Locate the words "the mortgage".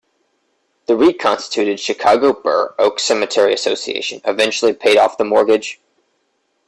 5.19-5.79